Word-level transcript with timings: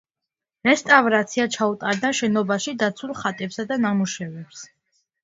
რესტავრაცია 0.67 1.43
ჩაუტარდა 1.55 2.11
შენობაში 2.19 2.73
დაცულ 2.85 3.13
ხატებსა 3.21 3.67
და 3.73 3.79
ნამუშევრებს. 3.85 4.65